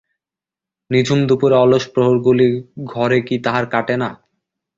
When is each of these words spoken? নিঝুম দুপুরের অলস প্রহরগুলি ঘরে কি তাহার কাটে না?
নিঝুম 0.91 1.19
দুপুরের 1.29 1.61
অলস 1.63 1.83
প্রহরগুলি 1.93 2.47
ঘরে 2.91 3.19
কি 3.27 3.35
তাহার 3.45 3.65
কাটে 3.73 3.95
না? 3.97 4.09